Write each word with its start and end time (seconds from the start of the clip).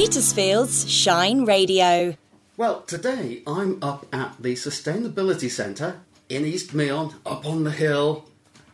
Petersfield's 0.00 0.90
Shine 0.90 1.44
Radio. 1.44 2.16
Well, 2.56 2.80
today 2.80 3.42
I'm 3.46 3.78
up 3.82 4.06
at 4.14 4.34
the 4.40 4.54
Sustainability 4.54 5.50
Centre 5.50 6.00
in 6.30 6.46
East 6.46 6.72
Meon, 6.72 7.16
up 7.26 7.44
on 7.44 7.64
the 7.64 7.70
hill, 7.70 8.24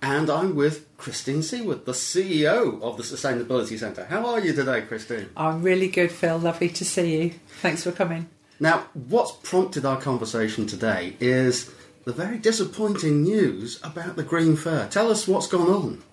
and 0.00 0.30
I'm 0.30 0.54
with 0.54 0.86
Christine 0.96 1.42
Seward, 1.42 1.84
the 1.84 1.90
CEO 1.90 2.80
of 2.80 2.96
the 2.96 3.02
Sustainability 3.02 3.76
Centre. 3.76 4.04
How 4.04 4.24
are 4.24 4.38
you 4.38 4.52
today, 4.52 4.82
Christine? 4.82 5.28
I'm 5.36 5.64
really 5.64 5.88
good, 5.88 6.12
Phil. 6.12 6.38
Lovely 6.38 6.68
to 6.68 6.84
see 6.84 7.20
you. 7.20 7.30
Thanks 7.60 7.82
for 7.82 7.90
coming. 7.90 8.28
Now, 8.60 8.86
what's 8.94 9.32
prompted 9.32 9.84
our 9.84 10.00
conversation 10.00 10.68
today 10.68 11.16
is 11.18 11.74
the 12.04 12.12
very 12.12 12.38
disappointing 12.38 13.24
news 13.24 13.80
about 13.82 14.14
the 14.14 14.22
Green 14.22 14.54
Fair. 14.54 14.86
Tell 14.86 15.10
us 15.10 15.26
what's 15.26 15.48
gone 15.48 15.68
on. 15.68 16.04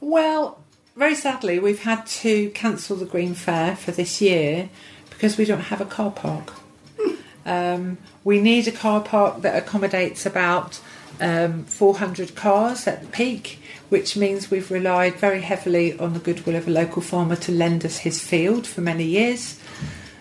Well, 0.00 0.61
very 0.96 1.14
sadly, 1.14 1.58
we've 1.58 1.82
had 1.82 2.06
to 2.06 2.50
cancel 2.50 2.96
the 2.96 3.06
Green 3.06 3.34
Fair 3.34 3.76
for 3.76 3.92
this 3.92 4.20
year 4.20 4.68
because 5.10 5.36
we 5.36 5.44
don't 5.44 5.60
have 5.60 5.80
a 5.80 5.86
car 5.86 6.10
park. 6.10 6.52
Um, 7.44 7.98
we 8.22 8.40
need 8.40 8.68
a 8.68 8.70
car 8.70 9.00
park 9.00 9.42
that 9.42 9.60
accommodates 9.60 10.24
about 10.24 10.80
um, 11.20 11.64
400 11.64 12.36
cars 12.36 12.86
at 12.86 13.00
the 13.00 13.08
peak, 13.08 13.58
which 13.88 14.16
means 14.16 14.48
we've 14.48 14.70
relied 14.70 15.16
very 15.16 15.40
heavily 15.40 15.98
on 15.98 16.12
the 16.12 16.20
goodwill 16.20 16.54
of 16.54 16.68
a 16.68 16.70
local 16.70 17.02
farmer 17.02 17.34
to 17.34 17.50
lend 17.50 17.84
us 17.84 17.98
his 17.98 18.22
field 18.22 18.64
for 18.64 18.80
many 18.80 19.04
years. 19.04 19.58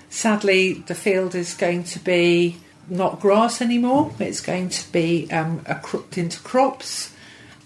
Sadly, 0.09 0.73
the 0.87 0.95
field 0.95 1.35
is 1.35 1.53
going 1.53 1.83
to 1.85 1.99
be 1.99 2.57
not 2.89 3.19
grass 3.19 3.61
anymore, 3.61 4.11
it's 4.19 4.41
going 4.41 4.69
to 4.69 4.91
be 4.91 5.31
um, 5.31 5.63
cropped 5.83 6.17
into 6.17 6.39
crops, 6.39 7.13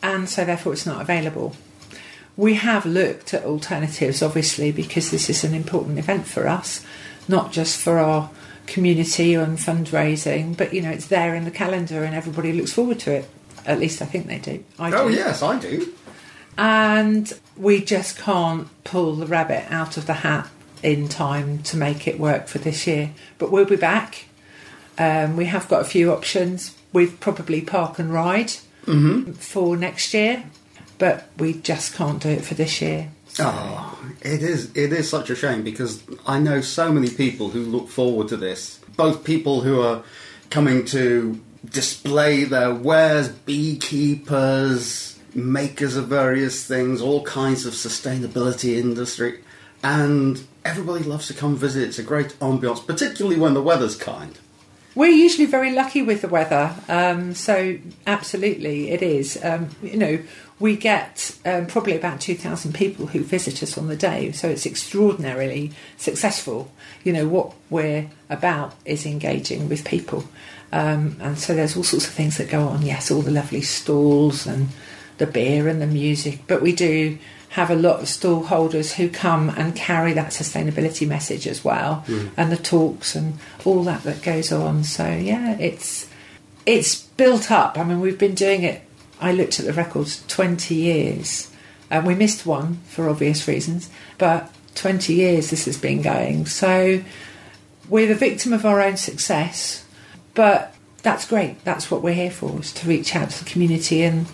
and 0.03 0.29
so 0.29 0.43
therefore 0.43 0.73
it's 0.73 0.85
not 0.85 1.01
available. 1.01 1.55
We 2.37 2.55
have 2.55 2.85
looked 2.85 3.33
at 3.33 3.43
alternatives, 3.45 4.21
obviously, 4.21 4.71
because 4.71 5.09
this 5.11 5.29
is 5.29 5.43
an 5.43 5.53
important 5.53 5.97
event 5.99 6.27
for 6.27 6.47
us, 6.47 6.85
not 7.27 7.51
just 7.51 7.79
for 7.79 7.97
our 7.97 8.29
community 8.67 9.35
and 9.35 9.57
fundraising, 9.57 10.57
but 10.57 10.73
you 10.73 10.81
know, 10.81 10.89
it's 10.89 11.07
there 11.07 11.33
in 11.35 11.45
the 11.45 11.51
calendar 11.51 12.03
and 12.03 12.13
everybody 12.15 12.51
looks 12.51 12.73
forward 12.73 12.99
to 12.99 13.11
it. 13.13 13.29
At 13.65 13.79
least 13.79 14.01
I 14.01 14.05
think 14.05 14.27
they 14.27 14.39
do. 14.39 14.63
I 14.77 14.91
Oh, 14.91 15.07
do. 15.09 15.15
yes, 15.15 15.41
I 15.41 15.57
do. 15.59 15.93
And 16.57 17.31
we 17.57 17.83
just 17.83 18.17
can't 18.17 18.67
pull 18.83 19.15
the 19.15 19.25
rabbit 19.27 19.65
out 19.71 19.97
of 19.97 20.05
the 20.05 20.13
hat 20.13 20.49
in 20.83 21.07
time 21.09 21.59
to 21.63 21.77
make 21.77 22.07
it 22.07 22.19
work 22.19 22.47
for 22.47 22.59
this 22.59 22.85
year. 22.87 23.11
But 23.37 23.51
we'll 23.51 23.65
be 23.65 23.75
back. 23.75 24.25
Um, 24.97 25.35
we 25.35 25.45
have 25.45 25.67
got 25.67 25.81
a 25.81 25.85
few 25.85 26.11
options 26.13 26.75
with 26.93 27.19
probably 27.19 27.61
park 27.61 27.99
and 27.99 28.13
ride 28.13 28.51
for 29.39 29.75
next 29.75 30.13
year, 30.13 30.43
but 30.97 31.27
we 31.37 31.53
just 31.53 31.93
can't 31.93 32.21
do 32.21 32.29
it 32.29 32.43
for 32.43 32.53
this 32.53 32.81
year. 32.81 33.11
Oh, 33.39 33.99
it 34.21 34.41
is 34.41 34.75
it 34.75 34.93
is 34.93 35.09
such 35.09 35.29
a 35.29 35.35
shame 35.35 35.63
because 35.63 36.03
I 36.25 36.39
know 36.39 36.61
so 36.61 36.91
many 36.91 37.09
people 37.09 37.49
who 37.49 37.61
look 37.61 37.89
forward 37.89 38.29
to 38.29 38.37
this. 38.37 38.79
Both 38.95 39.23
people 39.23 39.61
who 39.61 39.81
are 39.81 40.03
coming 40.49 40.85
to 40.85 41.39
display 41.69 42.43
their 42.45 42.73
wares, 42.73 43.29
beekeepers, 43.29 45.19
makers 45.33 45.95
of 45.95 46.07
various 46.07 46.65
things, 46.65 47.01
all 47.01 47.23
kinds 47.23 47.65
of 47.65 47.73
sustainability 47.73 48.77
industry, 48.77 49.41
and 49.83 50.43
everybody 50.63 51.03
loves 51.03 51.27
to 51.27 51.33
come 51.33 51.55
visit. 51.55 51.83
It's 51.83 51.99
a 51.99 52.03
great 52.03 52.29
ambiance, 52.39 52.85
particularly 52.85 53.37
when 53.37 53.53
the 53.53 53.61
weather's 53.61 53.97
kind. 53.97 54.37
We're 54.95 55.11
usually 55.11 55.45
very 55.45 55.73
lucky 55.73 56.01
with 56.01 56.21
the 56.21 56.29
weather, 56.29 56.73
um, 56.87 57.33
so 57.33 57.77
absolutely 58.07 58.91
it 58.91 59.01
is. 59.01 59.37
Um, 59.43 59.69
you 59.83 59.97
know, 59.97 60.19
we 60.57 60.77
get 60.77 61.37
um, 61.43 61.67
probably 61.67 61.97
about 61.97 62.21
2,000 62.21 62.73
people 62.73 63.07
who 63.07 63.21
visit 63.21 63.61
us 63.61 63.77
on 63.77 63.87
the 63.87 63.97
day, 63.97 64.31
so 64.31 64.47
it's 64.47 64.65
extraordinarily 64.65 65.73
successful. 65.97 66.71
You 67.03 67.11
know, 67.11 67.27
what 67.27 67.53
we're 67.69 68.09
about 68.29 68.73
is 68.85 69.05
engaging 69.05 69.67
with 69.67 69.83
people. 69.83 70.23
Um, 70.71 71.17
and 71.19 71.37
so 71.37 71.53
there's 71.53 71.75
all 71.75 71.83
sorts 71.83 72.07
of 72.07 72.13
things 72.13 72.37
that 72.37 72.49
go 72.49 72.65
on. 72.65 72.81
Yes, 72.81 73.11
all 73.11 73.21
the 73.21 73.31
lovely 73.31 73.63
stalls 73.63 74.47
and 74.47 74.69
the 75.17 75.27
beer 75.27 75.67
and 75.67 75.81
the 75.81 75.87
music, 75.87 76.39
but 76.47 76.61
we 76.61 76.73
do 76.73 77.17
have 77.55 77.71
a 77.71 77.75
lot 77.75 78.01
of 78.01 78.05
stallholders 78.07 78.91
who 78.95 79.07
come 79.07 79.47
and 79.51 79.73
carry 79.77 80.11
that 80.11 80.31
sustainability 80.31 81.07
message 81.07 81.47
as 81.47 81.63
well, 81.63 82.03
mm. 82.05 82.29
and 82.35 82.51
the 82.51 82.57
talks 82.57 83.15
and 83.15 83.35
all 83.63 83.81
that 83.81 84.03
that 84.03 84.21
goes 84.21 84.51
on. 84.51 84.83
So 84.83 85.09
yeah, 85.09 85.57
it's 85.57 86.09
it's 86.65 87.03
built 87.15 87.51
up. 87.51 87.77
I 87.77 87.85
mean, 87.85 88.01
we've 88.01 88.19
been 88.19 88.35
doing 88.35 88.63
it. 88.63 88.81
I 89.21 89.31
looked 89.31 89.57
at 89.61 89.65
the 89.65 89.71
records, 89.71 90.21
twenty 90.27 90.75
years, 90.75 91.49
and 91.89 92.05
we 92.05 92.13
missed 92.13 92.45
one 92.45 92.79
for 92.87 93.07
obvious 93.07 93.47
reasons, 93.47 93.89
but 94.17 94.51
twenty 94.75 95.13
years 95.13 95.49
this 95.49 95.63
has 95.63 95.77
been 95.77 96.01
going. 96.01 96.47
So 96.47 97.01
we're 97.87 98.09
the 98.09 98.15
victim 98.15 98.51
of 98.51 98.65
our 98.65 98.81
own 98.81 98.97
success, 98.97 99.85
but 100.33 100.75
that's 101.03 101.25
great. 101.25 101.63
That's 101.63 101.89
what 101.89 102.01
we're 102.01 102.15
here 102.15 102.31
for: 102.31 102.59
is 102.59 102.73
to 102.73 102.89
reach 102.89 103.15
out 103.15 103.29
to 103.29 103.45
the 103.45 103.49
community 103.49 104.03
and 104.03 104.27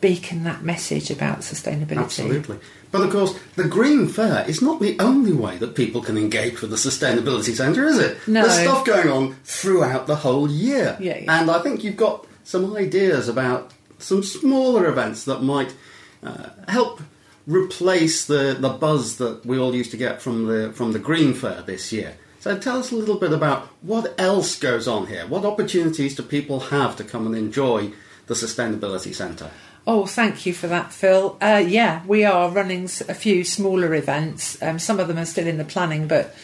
beacon 0.00 0.44
that 0.44 0.62
message 0.62 1.10
about 1.10 1.40
sustainability. 1.40 1.98
Absolutely. 1.98 2.58
But 2.90 3.02
of 3.02 3.10
course, 3.10 3.38
the 3.56 3.68
Green 3.68 4.08
Fair 4.08 4.48
is 4.48 4.60
not 4.60 4.80
the 4.80 4.98
only 4.98 5.32
way 5.32 5.58
that 5.58 5.74
people 5.74 6.02
can 6.02 6.16
engage 6.16 6.60
with 6.60 6.70
the 6.70 6.76
Sustainability 6.76 7.54
Centre, 7.54 7.86
is 7.86 7.98
it? 7.98 8.18
No. 8.26 8.42
There's 8.42 8.60
stuff 8.60 8.84
going 8.84 9.08
on 9.08 9.34
throughout 9.44 10.06
the 10.06 10.16
whole 10.16 10.50
year. 10.50 10.96
Yeah, 10.98 11.18
yeah. 11.18 11.40
And 11.40 11.50
I 11.50 11.60
think 11.60 11.84
you've 11.84 11.96
got 11.96 12.26
some 12.44 12.74
ideas 12.76 13.28
about 13.28 13.72
some 13.98 14.22
smaller 14.22 14.86
events 14.86 15.24
that 15.24 15.42
might 15.42 15.74
uh, 16.22 16.48
help 16.68 17.00
replace 17.46 18.26
the, 18.26 18.56
the 18.58 18.70
buzz 18.70 19.18
that 19.18 19.44
we 19.44 19.58
all 19.58 19.74
used 19.74 19.90
to 19.90 19.96
get 19.96 20.20
from 20.20 20.46
the 20.46 20.72
from 20.72 20.92
the 20.92 20.98
Green 20.98 21.34
Fair 21.34 21.62
this 21.62 21.92
year. 21.92 22.16
So 22.40 22.58
tell 22.58 22.78
us 22.78 22.90
a 22.90 22.96
little 22.96 23.18
bit 23.18 23.32
about 23.32 23.66
what 23.82 24.18
else 24.18 24.58
goes 24.58 24.88
on 24.88 25.06
here. 25.08 25.26
What 25.26 25.44
opportunities 25.44 26.14
do 26.14 26.22
people 26.22 26.60
have 26.60 26.96
to 26.96 27.04
come 27.04 27.26
and 27.26 27.36
enjoy 27.36 27.92
the 28.26 28.34
Sustainability 28.34 29.14
Centre? 29.14 29.50
Oh, 29.86 30.04
thank 30.06 30.44
you 30.44 30.52
for 30.52 30.66
that, 30.66 30.92
Phil. 30.92 31.38
Uh, 31.40 31.64
yeah, 31.66 32.02
we 32.06 32.24
are 32.24 32.50
running 32.50 32.84
a 32.84 33.14
few 33.14 33.44
smaller 33.44 33.94
events. 33.94 34.60
Um, 34.62 34.78
some 34.78 35.00
of 35.00 35.08
them 35.08 35.18
are 35.18 35.24
still 35.24 35.46
in 35.46 35.56
the 35.56 35.64
planning, 35.64 36.06
but 36.06 36.34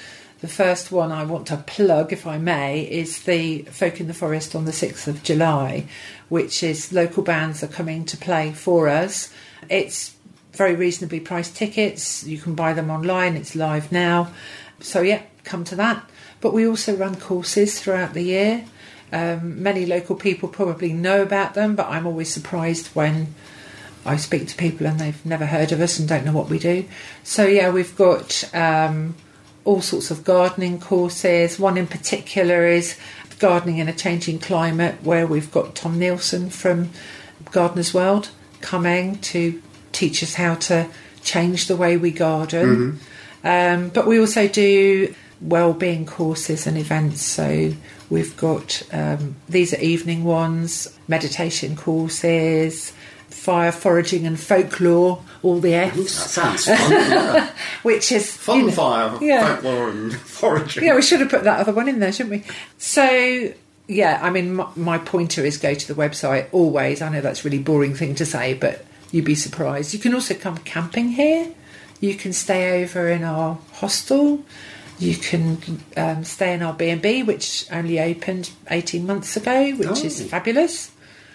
the 0.41 0.49
first 0.49 0.91
one 0.91 1.13
I 1.13 1.25
want 1.25 1.47
to 1.49 1.59
plug, 1.59 2.13
if 2.13 2.27
I 2.27 2.39
may, 2.39 2.83
is 2.83 3.23
the 3.23 3.63
Folk 3.65 4.01
in 4.01 4.07
the 4.07 4.15
Forest 4.15 4.55
on 4.55 4.65
the 4.65 4.73
6th 4.73 5.07
of 5.07 5.23
July, 5.23 5.87
which 6.29 6.63
is 6.63 6.93
local 6.93 7.23
bands 7.23 7.63
are 7.63 7.69
coming 7.69 8.05
to 8.07 8.17
play 8.17 8.53
for 8.53 8.89
us. 8.89 9.33
It's 9.69 10.17
very 10.53 10.75
reasonably 10.75 11.21
priced 11.21 11.57
tickets. 11.57 12.25
You 12.25 12.39
can 12.39 12.55
buy 12.55 12.73
them 12.73 12.91
online, 12.91 13.37
it's 13.37 13.55
live 13.55 13.93
now. 13.93 14.33
So, 14.81 15.03
yeah, 15.03 15.23
come 15.45 15.65
to 15.65 15.77
that. 15.77 16.09
But 16.41 16.55
we 16.55 16.67
also 16.67 16.97
run 16.97 17.17
courses 17.17 17.81
throughout 17.81 18.15
the 18.15 18.23
year. 18.23 18.65
Um, 19.13 19.63
many 19.63 19.87
local 19.87 20.17
people 20.17 20.49
probably 20.49 20.93
know 20.93 21.23
about 21.23 21.55
them, 21.55 21.77
but 21.77 21.87
I'm 21.87 22.07
always 22.07 22.33
surprised 22.33 22.89
when 22.89 23.35
I 24.05 24.17
speak 24.17 24.49
to 24.49 24.57
people 24.57 24.87
and 24.87 24.99
they've 24.99 25.25
never 25.25 25.47
heard 25.47 25.73
of 25.73 25.81
us 25.81 25.99
and 25.99 26.09
don't 26.09 26.25
know 26.25 26.33
what 26.33 26.49
we 26.49 26.59
do. 26.59 26.85
So, 27.23 27.47
yeah, 27.47 27.71
we've 27.71 27.97
got 27.97 28.45
um, 28.55 29.15
all 29.65 29.81
sorts 29.81 30.11
of 30.11 30.25
gardening 30.25 30.81
courses. 30.81 31.59
One 31.59 31.77
in 31.77 31.87
particular 31.87 32.67
is 32.67 32.99
gardening 33.39 33.79
in 33.79 33.89
a 33.89 33.93
changing 33.93 34.39
climate, 34.39 34.97
where 35.03 35.27
we've 35.27 35.51
got 35.53 35.75
Tom 35.75 35.99
Nielsen 35.99 36.51
from 36.51 36.91
Gardener's 37.51 37.93
World 37.93 38.31
coming 38.61 39.19
to 39.19 39.63
teach 39.93 40.23
us 40.23 40.35
how 40.35 40.55
to 40.55 40.89
change 41.23 41.67
the 41.67 41.77
way 41.77 41.97
we 41.97 42.11
garden. 42.11 43.01
Um, 43.45 43.91
but 43.91 44.07
we 44.07 44.19
also 44.19 44.49
do 44.49 45.15
well-being 45.41 46.07
courses 46.07 46.67
and 46.67 46.77
events. 46.79 47.23
So 47.23 47.73
we've 48.11 48.37
got 48.37 48.83
um, 48.93 49.37
these 49.49 49.73
are 49.75 49.81
evening 49.81 50.25
ones, 50.25 50.97
meditation 51.09 51.77
courses, 51.77 52.93
fire 53.29 53.73
foraging 53.73 54.27
and 54.27 54.39
folklore, 54.41 55.23
all 55.43 55.61
the 55.61 55.71
That 55.73 55.95
sounds 56.09 56.65
fun. 56.67 56.77
yeah. 56.91 57.51
which 57.83 58.11
is 58.13 58.35
Fun 58.37 58.59
you 58.61 58.67
know- 58.67 58.73
fire, 58.73 59.19
yeah. 59.21 59.55
folklore, 59.57 59.91
and 59.91 60.15
foraging. 60.21 60.85
yeah, 60.85 60.95
we 60.95 61.03
should 61.03 61.21
have 61.21 61.31
put 61.31 61.45
that 61.45 61.61
other 61.61 61.73
one 61.73 61.89
in 61.89 62.01
there, 62.01 62.13
shouldn't 62.13 62.31
we? 62.47 62.55
So, 62.79 63.53
yeah, 63.89 64.19
I 64.23 64.31
mean, 64.31 64.55
my, 64.57 64.67
my 64.75 64.99
pointer 64.99 65.45
is 65.45 65.59
go 65.59 65.75
to 65.75 65.87
the 65.95 65.95
website 65.95 66.49
always. 66.53 67.03
I 67.03 67.09
know 67.09 67.21
that's 67.21 67.45
a 67.45 67.49
really 67.49 67.61
boring 67.63 67.95
thing 67.95 68.15
to 68.17 68.27
say, 68.27 68.55
but 68.55 68.85
you'd 69.13 69.25
be 69.25 69.35
surprised. 69.37 69.93
You 69.95 70.01
can 70.01 70.15
also 70.15 70.35
come 70.35 70.57
camping 70.59 71.11
here. 71.11 71.53
You 72.01 72.15
can 72.15 72.33
stay 72.33 72.83
over 72.83 73.09
in 73.09 73.23
our 73.23 73.59
hostel. 73.75 74.45
You 74.99 75.15
can 75.17 75.59
um, 75.97 76.25
stay 76.25 76.55
in 76.55 76.63
our 76.63 76.73
B 76.73 76.89
and 76.89 77.03
B, 77.03 77.23
which 77.23 77.67
only 77.71 78.01
opened 78.01 78.51
eighteen 78.71 79.07
months 79.07 79.37
ago, 79.37 79.73
which 79.73 80.05
is 80.05 80.21
Oh. 80.23 80.25
fabulous. 80.25 80.91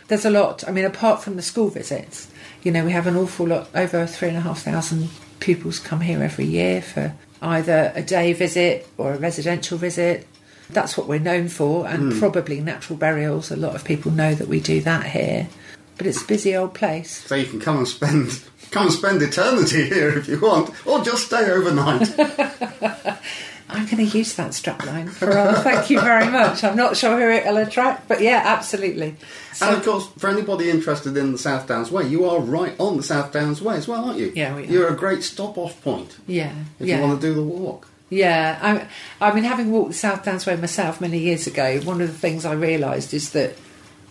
There's 0.08 0.26
a 0.26 0.30
lot. 0.32 0.68
I 0.68 0.72
mean, 0.72 0.86
apart 0.86 1.22
from 1.24 1.36
the 1.36 1.42
school 1.42 1.70
visits, 1.70 2.28
you 2.64 2.72
know, 2.72 2.84
we 2.84 2.92
have 2.92 3.08
an 3.08 3.16
awful 3.16 3.48
lot. 3.48 3.70
Over 3.76 4.06
three 4.08 4.30
and 4.30 4.38
a 4.38 4.42
half 4.42 4.64
thousand 4.64 5.10
pupils 5.40 5.80
come 5.80 6.02
here 6.02 6.22
every 6.24 6.46
year 6.46 6.82
for 6.82 7.14
either 7.42 7.92
a 7.96 8.02
day 8.02 8.34
visit 8.34 8.88
or 8.98 9.14
a 9.14 9.18
residential 9.18 9.78
visit. 9.78 10.28
That's 10.72 10.98
what 10.98 11.08
we're 11.08 11.20
known 11.20 11.48
for, 11.50 11.86
and 11.88 12.18
probably 12.18 12.62
natural 12.62 12.98
burials. 12.98 13.52
A 13.52 13.56
lot 13.58 13.76
of 13.76 13.84
people 13.84 14.12
know 14.12 14.34
that 14.34 14.48
we 14.48 14.60
do 14.62 14.80
that 14.82 15.06
here, 15.06 15.50
but 15.98 16.08
it's 16.08 16.22
a 16.24 16.26
busy 16.26 16.56
old 16.56 16.74
place. 16.74 17.26
So 17.28 17.36
you 17.36 17.46
can 17.46 17.60
come 17.60 17.78
and 17.78 17.88
spend 17.88 18.42
come 18.72 18.84
and 18.86 18.94
spend 18.94 19.22
eternity 19.22 19.86
here 19.90 20.18
if 20.18 20.28
you 20.30 20.40
want, 20.40 20.70
or 20.88 21.04
just 21.04 21.26
stay 21.28 21.50
overnight. 21.52 22.10
I 23.72 23.86
going 23.86 24.10
to 24.10 24.18
use 24.18 24.36
that 24.36 24.52
strapline 24.52 25.10
for 25.10 25.30
Ron. 25.30 25.56
Thank 25.56 25.90
you 25.90 26.00
very 26.02 26.30
much. 26.30 26.64
I'm 26.64 26.76
not 26.76 26.98
sure 26.98 27.18
who 27.18 27.30
it'll 27.30 27.58
attract, 27.58 28.08
but 28.08 28.22
yeah, 28.22 28.42
absolutely. 28.46 29.16
So, 29.54 29.68
and 29.68 29.78
of 29.78 29.84
course, 29.84 30.08
for 30.18 30.30
anybody 30.30 30.70
interested 30.70 31.16
in 31.16 31.32
the 31.32 31.38
South 31.38 31.68
Downs 31.68 31.92
Way, 31.92 32.08
you 32.08 32.26
are 32.26 32.40
right 32.40 32.76
on 32.80 32.98
the 32.98 33.04
South 33.04 33.32
Downs 33.32 33.62
Way 33.62 33.76
as 33.76 33.88
well, 33.88 34.06
aren't 34.06 34.20
you? 34.20 34.34
Yeah, 34.36 34.56
we 34.56 34.64
are. 34.64 34.66
You're 34.66 34.88
a 34.90 34.96
great 34.96 35.24
stop-off 35.24 35.82
point 35.84 36.18
yeah, 36.28 36.54
if 36.80 36.88
yeah. 36.88 36.98
you 36.98 37.02
want 37.04 37.22
to 37.22 37.28
do 37.28 37.34
the 37.34 37.44
walk. 37.44 37.88
Yeah, 38.10 38.60
I, 38.62 39.26
I 39.26 39.34
mean, 39.34 39.46
having 39.46 39.72
walked 39.72 39.92
the 39.92 39.98
South 39.98 40.26
Downs 40.26 40.46
Way 40.46 40.58
myself 40.58 41.00
many 41.00 41.20
years 41.20 41.48
ago, 41.48 41.80
one 41.82 42.02
of 42.02 42.08
the 42.08 42.18
things 42.18 42.46
I 42.46 42.54
realised 42.54 43.14
is 43.14 43.32
that 43.32 43.56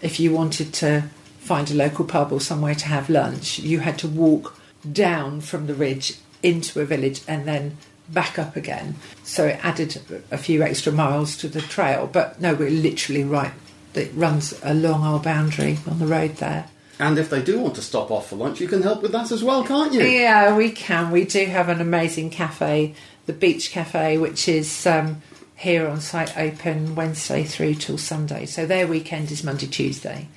if 0.00 0.18
you 0.18 0.32
wanted 0.32 0.72
to 0.74 1.04
find 1.38 1.70
a 1.70 1.74
local 1.74 2.06
pub 2.06 2.32
or 2.32 2.40
somewhere 2.40 2.74
to 2.74 2.86
have 2.86 3.10
lunch, 3.10 3.58
you 3.58 3.80
had 3.80 3.98
to 3.98 4.08
walk 4.08 4.58
down 4.90 5.42
from 5.42 5.66
the 5.66 5.74
ridge 5.74 6.14
into 6.42 6.80
a 6.80 6.86
village 6.86 7.20
and 7.28 7.46
then 7.46 7.76
back 8.12 8.38
up 8.38 8.56
again. 8.56 8.96
So 9.24 9.46
it 9.46 9.64
added 9.64 10.00
a 10.30 10.38
few 10.38 10.62
extra 10.62 10.92
miles 10.92 11.36
to 11.38 11.48
the 11.48 11.60
trail. 11.60 12.08
But 12.12 12.40
no, 12.40 12.54
we're 12.54 12.70
literally 12.70 13.24
right. 13.24 13.52
It 13.94 14.12
runs 14.14 14.58
along 14.62 15.02
our 15.02 15.18
boundary 15.18 15.78
on 15.88 15.98
the 15.98 16.06
road 16.06 16.36
there. 16.36 16.66
And 16.98 17.18
if 17.18 17.30
they 17.30 17.42
do 17.42 17.58
want 17.58 17.74
to 17.76 17.82
stop 17.82 18.10
off 18.10 18.28
for 18.28 18.36
lunch, 18.36 18.60
you 18.60 18.68
can 18.68 18.82
help 18.82 19.02
with 19.02 19.12
that 19.12 19.32
as 19.32 19.42
well, 19.42 19.64
can't 19.64 19.92
you? 19.92 20.02
Yeah, 20.02 20.54
we 20.54 20.70
can. 20.70 21.10
We 21.10 21.24
do 21.24 21.46
have 21.46 21.70
an 21.70 21.80
amazing 21.80 22.28
cafe, 22.30 22.94
the 23.24 23.32
Beech 23.32 23.70
Cafe, 23.70 24.18
which 24.18 24.48
is 24.48 24.86
um, 24.86 25.22
here 25.56 25.88
on 25.88 26.00
site 26.00 26.36
open 26.36 26.94
Wednesday 26.94 27.44
through 27.44 27.74
till 27.74 27.96
Sunday. 27.96 28.44
So 28.44 28.66
their 28.66 28.86
weekend 28.86 29.30
is 29.30 29.42
Monday, 29.42 29.66
Tuesday. 29.66 30.28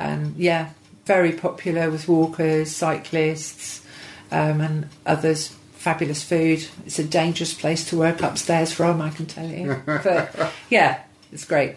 And 0.00 0.36
yeah, 0.36 0.70
very 1.04 1.32
popular 1.32 1.90
with 1.90 2.08
walkers, 2.08 2.74
cyclists, 2.74 3.84
um, 4.30 4.60
and 4.60 4.88
others. 5.06 5.56
Fabulous 5.78 6.22
food. 6.24 6.66
It's 6.84 6.98
a 6.98 7.04
dangerous 7.04 7.54
place 7.54 7.88
to 7.90 7.96
work 7.96 8.20
upstairs 8.20 8.72
from, 8.72 9.00
I 9.00 9.10
can 9.10 9.26
tell 9.26 9.48
you. 9.48 9.80
But 9.86 10.52
yeah, 10.70 11.02
it's 11.32 11.44
great. 11.44 11.76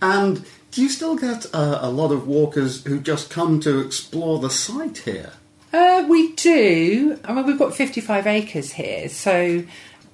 And 0.00 0.44
do 0.70 0.82
you 0.82 0.88
still 0.88 1.16
get 1.16 1.46
uh, 1.52 1.78
a 1.82 1.90
lot 1.90 2.10
of 2.10 2.26
walkers 2.26 2.84
who 2.84 3.00
just 3.00 3.30
come 3.30 3.60
to 3.60 3.80
explore 3.80 4.38
the 4.38 4.50
site 4.50 4.98
here? 4.98 5.32
Uh, 5.72 6.06
we 6.08 6.32
do. 6.32 7.18
I 7.24 7.34
mean, 7.34 7.46
we've 7.46 7.58
got 7.58 7.74
55 7.74 8.26
acres 8.26 8.72
here, 8.72 9.08
so 9.10 9.64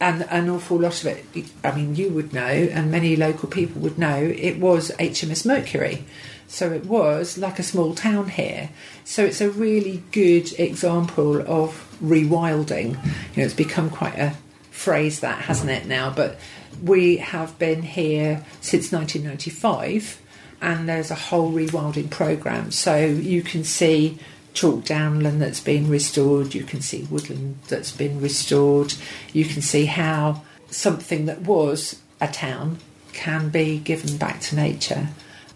and 0.01 0.23
an 0.29 0.51
awful 0.51 0.79
lot 0.79 1.01
of 1.05 1.07
it. 1.07 1.47
I 1.63 1.75
mean, 1.75 1.95
you 1.95 2.11
would 2.11 2.33
know, 2.33 2.43
and 2.43 2.91
many 2.91 3.15
local 3.15 3.49
people 3.49 3.81
would 3.83 3.97
know. 3.97 4.17
It 4.17 4.59
was 4.59 4.91
HMS 4.99 5.47
Mercury, 5.47 6.05
so 6.47 6.73
it 6.73 6.87
was 6.87 7.39
like 7.39 7.59
a 7.59 7.63
small 7.63 7.95
town 7.95 8.29
here. 8.29 8.71
So 9.05 9.25
it's 9.25 9.41
a 9.41 9.51
really 9.51 10.03
good 10.13 10.59
example 10.59 11.41
of 11.41 11.97
rewilding. 12.03 12.91
You 12.91 13.37
know, 13.37 13.45
it's 13.45 13.55
become 13.55 13.91
quite 13.91 14.19
a 14.19 14.35
phrase 14.71 15.21
that 15.21 15.43
hasn't 15.43 15.71
it 15.71 15.87
now, 15.87 16.11
but 16.11 16.39
we 16.83 17.19
have 17.19 17.59
been 17.59 17.83
here 17.83 18.45
since 18.61 18.93
1995 18.93 20.21
and 20.61 20.89
there's 20.89 21.11
a 21.11 21.15
whole 21.15 21.53
rewilding 21.53 22.11
program. 22.11 22.71
So 22.71 22.97
you 22.97 23.43
can 23.43 23.65
see 23.65 24.19
chalk 24.55 24.85
downland 24.85 25.43
that's 25.43 25.61
been 25.61 25.89
restored, 25.89 26.55
you 26.55 26.63
can 26.63 26.81
see 26.81 27.03
woodland 27.11 27.59
that's 27.69 27.91
been 27.91 28.21
restored, 28.21 28.95
you 29.33 29.45
can 29.45 29.61
see 29.61 29.87
how 29.87 30.43
something 30.71 31.27
that 31.27 31.43
was 31.43 32.01
a 32.21 32.29
town 32.29 32.79
can 33.13 33.49
be 33.49 33.79
given 33.79 34.17
back 34.17 34.41
to 34.41 34.57
nature. 34.57 35.09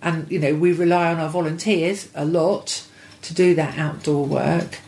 And 0.02 0.30
you 0.30 0.38
know, 0.38 0.54
we 0.54 0.72
rely 0.72 1.12
on 1.12 1.18
our 1.18 1.28
volunteers 1.28 2.08
a 2.14 2.24
lot 2.24 2.86
to 3.22 3.34
do 3.34 3.54
that 3.54 3.78
outdoor 3.78 4.26
work. 4.26 4.78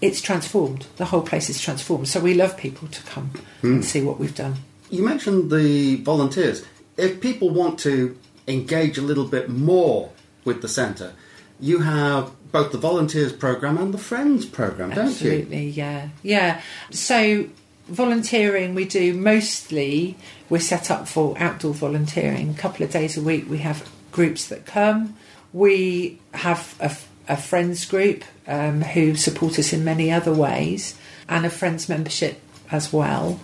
It's 0.00 0.20
transformed. 0.20 0.86
The 0.96 1.06
whole 1.06 1.22
place 1.22 1.50
is 1.50 1.60
transformed. 1.60 2.08
So 2.08 2.20
we 2.20 2.34
love 2.34 2.56
people 2.56 2.88
to 2.88 3.02
come 3.02 3.30
and 3.62 3.76
hmm. 3.76 3.82
see 3.82 4.02
what 4.02 4.18
we've 4.18 4.34
done. 4.34 4.56
You 4.90 5.04
mentioned 5.04 5.50
the 5.50 5.96
volunteers. 5.96 6.64
If 6.96 7.20
people 7.20 7.50
want 7.50 7.78
to 7.80 8.18
engage 8.48 8.98
a 8.98 9.02
little 9.02 9.26
bit 9.26 9.48
more 9.48 10.10
with 10.44 10.62
the 10.62 10.68
centre, 10.68 11.12
you 11.60 11.80
have 11.80 12.32
both 12.50 12.72
the 12.72 12.78
volunteers 12.78 13.32
program 13.32 13.78
and 13.78 13.94
the 13.94 13.98
friends 13.98 14.46
program, 14.46 14.90
don't 14.90 15.06
you? 15.20 15.30
Absolutely, 15.30 15.68
yeah, 15.68 16.08
yeah. 16.22 16.60
So 16.90 17.48
volunteering, 17.86 18.74
we 18.74 18.84
do 18.84 19.14
mostly. 19.14 20.16
We're 20.48 20.60
set 20.60 20.90
up 20.90 21.06
for 21.06 21.36
outdoor 21.38 21.74
volunteering. 21.74 22.50
A 22.50 22.54
couple 22.54 22.84
of 22.84 22.90
days 22.90 23.16
a 23.16 23.22
week, 23.22 23.48
we 23.48 23.58
have 23.58 23.88
groups 24.12 24.48
that 24.48 24.66
come. 24.66 25.16
We 25.52 26.18
have 26.34 26.76
a, 26.80 26.96
a 27.32 27.36
friends 27.36 27.84
group 27.84 28.24
um, 28.46 28.82
who 28.82 29.14
support 29.14 29.58
us 29.58 29.72
in 29.72 29.84
many 29.84 30.10
other 30.10 30.32
ways, 30.32 30.98
and 31.28 31.44
a 31.46 31.50
friends 31.50 31.88
membership 31.88 32.40
as 32.70 32.92
well. 32.92 33.40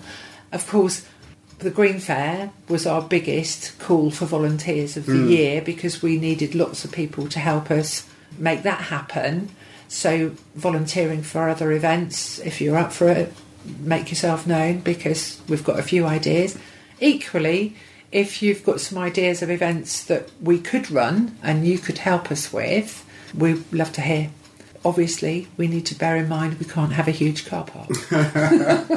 Of 0.53 0.67
course, 0.67 1.07
the 1.59 1.71
Green 1.71 1.99
Fair 1.99 2.51
was 2.69 2.87
our 2.87 3.03
biggest 3.03 3.79
call 3.79 4.11
for 4.11 4.27
volunteers 4.27 4.97
of 4.97 5.07
the 5.07 5.17
year 5.17 5.63
because 5.63 6.03
we 6.03 6.19
needed 6.19 6.55
lots 6.55 6.85
of 6.85 6.93
people 6.93 7.29
to 7.29 7.39
help 7.39 7.71
us 7.71 8.07
make 8.39 8.63
that 8.63 8.83
happen. 8.83 9.51
So, 9.89 10.33
volunteering 10.55 11.23
for 11.23 11.49
other 11.49 11.73
events, 11.73 12.39
if 12.41 12.61
you're 12.61 12.77
up 12.77 12.93
for 12.93 13.09
it, 13.09 13.33
make 13.79 14.11
yourself 14.11 14.47
known 14.47 14.81
because 14.81 15.41
we've 15.49 15.65
got 15.65 15.79
a 15.79 15.83
few 15.83 16.05
ideas. 16.07 16.59
Equally, 17.01 17.77
if 18.13 18.43
you've 18.43 18.65
got 18.65 18.81
some 18.81 18.99
ideas 18.99 19.43
of 19.43 19.51
events 19.51 20.05
that 20.05 20.31
we 20.41 20.59
could 20.59 20.91
run 20.91 21.37
and 21.43 21.67
you 21.67 21.79
could 21.79 21.99
help 21.99 22.31
us 22.31 22.53
with, 22.53 23.05
we'd 23.37 23.65
love 23.73 23.93
to 23.95 24.01
hear. 24.01 24.31
Obviously, 24.85 25.49
we 25.57 25.67
need 25.67 25.85
to 25.87 25.97
bear 25.97 26.17
in 26.17 26.29
mind 26.29 26.59
we 26.61 26.67
can't 26.67 26.93
have 26.93 27.09
a 27.09 27.11
huge 27.13 27.47
car 27.47 27.65
park. 27.65 27.89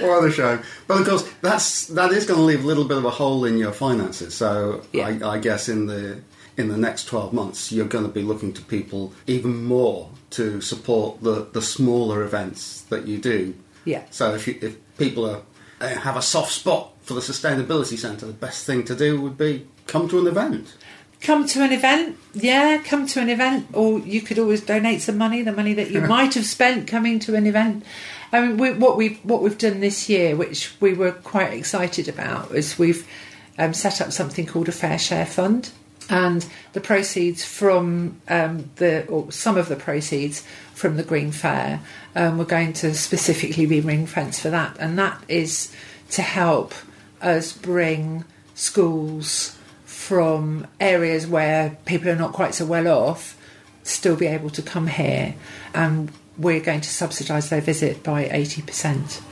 What 0.00 0.18
other 0.18 0.30
show? 0.30 0.58
But 0.86 1.00
of 1.00 1.06
course, 1.06 1.30
that's 1.42 1.86
that 1.88 2.12
is 2.12 2.24
going 2.26 2.38
to 2.38 2.44
leave 2.44 2.64
a 2.64 2.66
little 2.66 2.84
bit 2.84 2.96
of 2.98 3.04
a 3.04 3.10
hole 3.10 3.44
in 3.44 3.58
your 3.58 3.72
finances. 3.72 4.34
So 4.34 4.82
Yeah. 4.92 5.08
I, 5.22 5.34
I 5.34 5.38
guess 5.38 5.68
in 5.68 5.86
the 5.86 6.20
in 6.56 6.68
the 6.68 6.76
next 6.76 7.06
twelve 7.06 7.32
months, 7.32 7.70
you're 7.72 7.86
going 7.86 8.04
to 8.06 8.10
be 8.10 8.22
looking 8.22 8.52
to 8.54 8.62
people 8.62 9.12
even 9.26 9.64
more 9.64 10.10
to 10.30 10.60
support 10.60 11.22
the 11.22 11.46
the 11.52 11.62
smaller 11.62 12.22
events 12.22 12.82
that 12.82 13.06
you 13.06 13.18
do. 13.18 13.54
Yeah. 13.84 14.04
So 14.10 14.34
if 14.34 14.48
you, 14.48 14.58
if 14.62 14.76
people 14.98 15.28
are 15.28 15.42
uh, 15.80 15.88
have 15.88 16.16
a 16.16 16.22
soft 16.22 16.52
spot 16.52 16.92
for 17.06 17.14
the 17.14 17.20
sustainability 17.20 17.96
centre, 17.96 18.26
the 18.26 18.32
best 18.32 18.66
thing 18.66 18.82
to 18.84 18.94
do 18.94 19.20
would 19.20 19.38
be 19.38 19.64
come 19.86 20.08
to 20.08 20.18
an 20.18 20.26
event. 20.26 20.74
come 21.20 21.46
to 21.46 21.62
an 21.62 21.72
event? 21.72 22.18
Yeah 22.34 22.82
come 22.82 23.06
to 23.06 23.20
an 23.20 23.30
event. 23.30 23.68
Or 23.72 24.00
you 24.00 24.20
could 24.20 24.40
always 24.40 24.60
donate 24.60 25.02
some 25.02 25.16
money 25.16 25.42
the 25.42 25.52
money 25.52 25.72
that 25.74 25.90
you 25.92 26.00
might 26.16 26.34
have 26.34 26.44
spent 26.44 26.88
coming 26.88 27.20
to 27.20 27.36
an 27.36 27.46
event. 27.46 27.84
I 28.32 28.40
mean 28.40 28.56
we, 28.58 28.72
what 28.72 28.96
we've 28.96 29.18
what 29.24 29.40
we've 29.40 29.56
done 29.56 29.78
this 29.80 30.08
year 30.08 30.34
which 30.34 30.74
we 30.80 30.94
were 30.94 31.12
quite 31.12 31.52
excited 31.52 32.08
about 32.08 32.50
is 32.50 32.76
we've 32.76 33.08
um, 33.56 33.72
set 33.72 34.00
up 34.00 34.10
something 34.10 34.44
called 34.44 34.68
a 34.68 34.72
fair 34.72 34.98
share 34.98 35.26
fund. 35.26 35.70
And 36.08 36.46
the 36.72 36.80
proceeds 36.80 37.44
from 37.44 38.20
um, 38.28 38.70
the 38.76 39.06
or 39.06 39.30
some 39.30 39.56
of 39.56 39.68
the 39.68 39.76
proceeds 39.76 40.44
from 40.74 40.96
the 40.96 41.02
green 41.04 41.30
fair 41.30 41.80
um, 42.16 42.36
we're 42.36 42.44
going 42.44 42.72
to 42.74 42.94
specifically 42.94 43.66
be 43.66 43.80
ring 43.80 44.06
fence 44.06 44.40
for 44.40 44.50
that. 44.50 44.76
And 44.80 44.98
that 44.98 45.22
is 45.28 45.72
to 46.10 46.22
help 46.22 46.74
us 47.26 47.52
bring 47.52 48.24
schools 48.54 49.56
from 49.84 50.66
areas 50.80 51.26
where 51.26 51.76
people 51.84 52.08
are 52.08 52.16
not 52.16 52.32
quite 52.32 52.54
so 52.54 52.64
well 52.64 52.86
off 52.88 53.36
still 53.82 54.16
be 54.16 54.26
able 54.26 54.50
to 54.50 54.62
come 54.62 54.86
here 54.86 55.34
and 55.74 56.10
we're 56.38 56.60
going 56.60 56.80
to 56.80 56.88
subsidise 56.88 57.48
their 57.50 57.60
visit 57.60 58.02
by 58.02 58.24
80% 58.28 59.22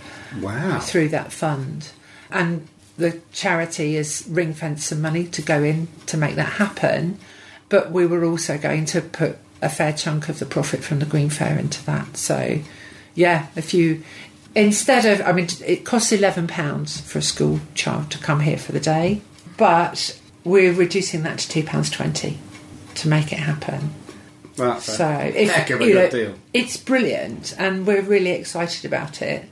Wow. 0.40 0.80
through 0.80 1.08
that 1.10 1.32
fund 1.32 1.90
and 2.30 2.66
the 2.96 3.20
charity 3.32 3.96
is 3.96 4.24
ring 4.28 4.52
fenced 4.54 4.86
some 4.88 5.00
money 5.00 5.24
to 5.28 5.42
go 5.42 5.62
in 5.62 5.88
to 6.06 6.16
make 6.16 6.34
that 6.36 6.54
happen 6.54 7.18
but 7.68 7.90
we 7.92 8.06
were 8.06 8.24
also 8.24 8.58
going 8.58 8.84
to 8.86 9.00
put 9.00 9.38
a 9.62 9.68
fair 9.68 9.92
chunk 9.92 10.28
of 10.28 10.38
the 10.40 10.46
profit 10.46 10.82
from 10.82 10.98
the 10.98 11.06
green 11.06 11.30
fair 11.30 11.58
into 11.58 11.84
that 11.86 12.16
so 12.16 12.58
yeah 13.14 13.46
if 13.56 13.72
you 13.74 14.02
instead 14.54 15.04
of 15.04 15.26
i 15.26 15.32
mean 15.32 15.48
it 15.66 15.84
costs 15.84 16.12
11 16.12 16.46
pounds 16.46 17.00
for 17.00 17.18
a 17.18 17.22
school 17.22 17.60
child 17.74 18.10
to 18.10 18.18
come 18.18 18.40
here 18.40 18.58
for 18.58 18.72
the 18.72 18.80
day 18.80 19.20
but 19.56 20.18
we're 20.44 20.72
reducing 20.72 21.22
that 21.22 21.38
to 21.38 21.48
2 21.48 21.62
pounds 21.64 21.90
20 21.90 22.38
to 22.94 23.08
make 23.08 23.32
it 23.32 23.38
happen 23.38 23.92
That's 24.56 24.88
a 24.88 24.92
so 24.92 25.08
if 25.34 25.50
heck 25.50 25.70
of 25.70 25.80
a 25.80 25.84
good 25.84 25.94
know, 25.94 26.10
deal. 26.10 26.34
it's 26.52 26.76
brilliant, 26.76 27.54
and 27.58 27.86
we're 27.86 28.02
really 28.02 28.30
excited 28.30 28.84
about 28.84 29.20
it. 29.20 29.48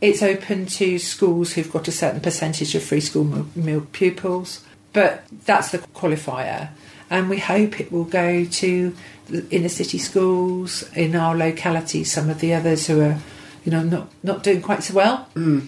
It's 0.00 0.22
open 0.22 0.66
to 0.66 0.98
schools 0.98 1.52
who've 1.52 1.70
got 1.70 1.86
a 1.86 1.92
certain 1.92 2.20
percentage 2.20 2.74
of 2.74 2.82
free 2.82 3.00
school 3.00 3.46
meal 3.54 3.86
pupils, 3.92 4.64
but 4.92 5.22
that's 5.46 5.70
the 5.70 5.78
qualifier. 5.78 6.70
And 7.10 7.28
we 7.30 7.38
hope 7.38 7.78
it 7.80 7.92
will 7.92 8.04
go 8.04 8.44
to 8.44 8.94
inner 9.50 9.68
city 9.68 9.98
schools 9.98 10.82
in 10.94 11.14
our 11.14 11.36
locality. 11.36 12.02
Some 12.02 12.28
of 12.30 12.40
the 12.40 12.54
others 12.54 12.86
who 12.88 13.00
are, 13.02 13.18
you 13.64 13.72
know, 13.72 13.82
not 13.82 14.10
not 14.22 14.42
doing 14.42 14.62
quite 14.62 14.82
so 14.82 14.94
well. 14.94 15.16
Hmm. 15.34 15.60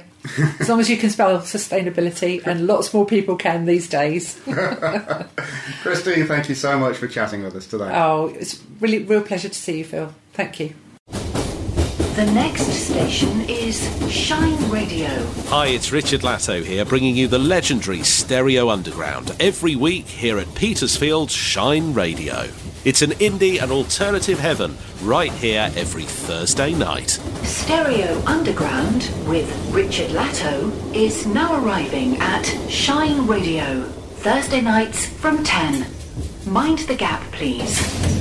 As 0.59 0.67
long 0.67 0.79
as 0.79 0.89
you 0.89 0.97
can 0.97 1.09
spell 1.09 1.39
sustainability, 1.39 2.45
and 2.45 2.67
lots 2.67 2.93
more 2.93 3.05
people 3.05 3.35
can 3.35 3.65
these 3.65 3.87
days. 3.87 4.39
Christy, 5.81 6.23
thank 6.23 6.49
you 6.49 6.55
so 6.55 6.77
much 6.77 6.97
for 6.97 7.07
chatting 7.07 7.43
with 7.43 7.55
us 7.55 7.67
today. 7.67 7.89
Oh, 7.93 8.27
it's 8.37 8.61
really 8.79 8.99
real 8.99 9.21
pleasure 9.21 9.49
to 9.49 9.55
see 9.55 9.79
you, 9.79 9.85
Phil. 9.85 10.13
Thank 10.33 10.59
you. 10.59 10.73
The 12.19 12.25
next 12.33 12.63
station 12.63 13.47
is 13.47 13.81
Shine 14.11 14.69
Radio. 14.69 15.07
Hi, 15.47 15.67
it's 15.67 15.93
Richard 15.93 16.21
Latto 16.21 16.61
here, 16.61 16.83
bringing 16.83 17.15
you 17.15 17.29
the 17.29 17.39
legendary 17.39 18.03
Stereo 18.03 18.69
Underground 18.69 19.33
every 19.39 19.77
week 19.77 20.05
here 20.05 20.37
at 20.37 20.53
Petersfield's 20.53 21.33
Shine 21.33 21.93
Radio. 21.93 22.49
It's 22.85 23.01
an 23.01 23.11
indie 23.11 23.61
and 23.61 23.73
alternative 23.73 24.39
heaven 24.39 24.77
right 25.03 25.33
here 25.33 25.69
every 25.75 26.03
Thursday 26.05 26.73
night. 26.73 27.09
Stereo 27.43 28.21
Underground 28.25 29.11
with 29.27 29.53
Richard 29.73 30.11
Latto 30.11 30.71
is 30.95 31.25
now 31.25 31.61
arriving 31.61 32.15
at 32.21 32.45
Shine 32.69 33.27
Radio, 33.27 33.83
Thursday 33.83 34.61
nights 34.61 35.07
from 35.07 35.43
10. 35.43 35.87
Mind 36.45 36.79
the 36.79 36.95
gap, 36.95 37.21
please. 37.33 38.18